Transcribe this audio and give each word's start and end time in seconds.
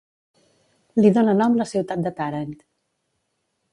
Li 1.03 1.11
dóna 1.17 1.35
nom 1.41 1.57
la 1.59 1.67
ciutat 1.75 2.03
de 2.07 2.13
Tàrent. 2.21 2.57